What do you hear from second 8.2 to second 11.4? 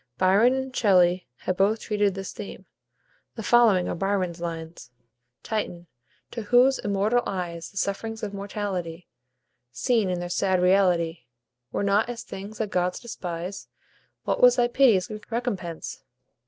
of mortality, Seen in their sad reality,